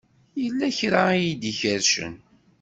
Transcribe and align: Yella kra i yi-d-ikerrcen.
Yella 0.41 0.67
kra 0.77 1.03
i 1.13 1.19
yi-d-ikerrcen. 1.23 2.13